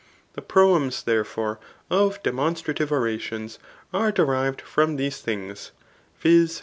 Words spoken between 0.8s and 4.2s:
there fore, of demonstrative orations are